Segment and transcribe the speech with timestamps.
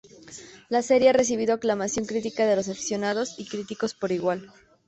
[0.67, 4.51] La serie ha recibido aclamación crítica de los aficionados y críticos por igual.